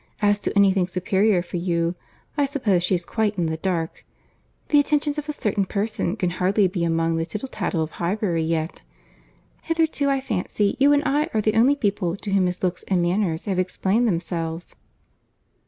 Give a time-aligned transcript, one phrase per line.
[0.19, 1.93] As to any thing superior for you,
[2.35, 4.03] I suppose she is quite in the dark.
[4.69, 8.41] The attentions of a certain person can hardly be among the tittle tattle of Highbury
[8.41, 8.81] yet.
[9.61, 12.99] Hitherto I fancy you and I are the only people to whom his looks and
[13.03, 14.75] manners have explained themselves."